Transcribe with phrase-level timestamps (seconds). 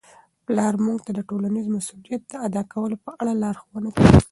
[0.45, 4.11] پلار موږ ته د ټولنیز مسؤلیت د ادا کولو په اړه لارښوونه کوي.